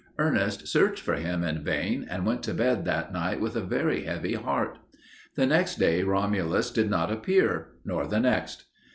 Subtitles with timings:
[0.17, 4.05] Ernest searched for him in vain and went to bed that night with a very
[4.05, 4.79] heavy heart.
[5.35, 8.65] The next day Romulus did not appear, nor the next.